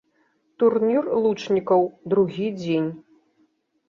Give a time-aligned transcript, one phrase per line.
[0.61, 1.81] Турнір лучнікаў,
[2.13, 2.89] другі дзень.